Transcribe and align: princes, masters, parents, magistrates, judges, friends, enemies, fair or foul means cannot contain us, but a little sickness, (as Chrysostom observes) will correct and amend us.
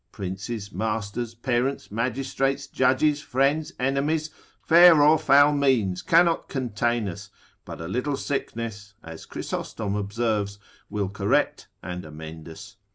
princes, 0.11 0.71
masters, 0.71 1.35
parents, 1.35 1.91
magistrates, 1.91 2.65
judges, 2.65 3.21
friends, 3.21 3.71
enemies, 3.79 4.31
fair 4.59 4.99
or 5.03 5.15
foul 5.19 5.53
means 5.53 6.01
cannot 6.01 6.49
contain 6.49 7.07
us, 7.07 7.29
but 7.65 7.79
a 7.79 7.87
little 7.87 8.17
sickness, 8.17 8.95
(as 9.03 9.27
Chrysostom 9.27 9.93
observes) 9.95 10.57
will 10.89 11.07
correct 11.07 11.67
and 11.83 12.03
amend 12.03 12.49
us. 12.49 12.77